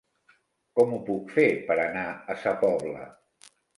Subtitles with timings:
[0.79, 3.05] Com ho puc fer per anar a Sa Pobla?